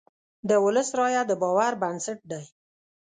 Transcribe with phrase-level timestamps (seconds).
[0.49, 2.43] د ولس رایه د باور بنسټ دی.